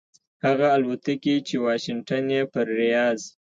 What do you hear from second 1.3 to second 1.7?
چې